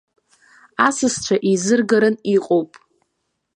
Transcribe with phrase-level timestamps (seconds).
[0.87, 2.71] Асасцәа еизыргаран иҟоуп.